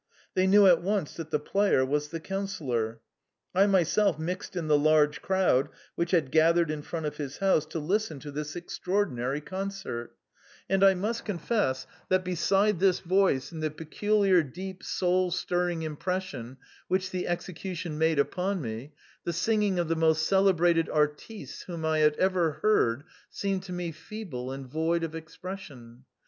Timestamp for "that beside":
12.09-12.79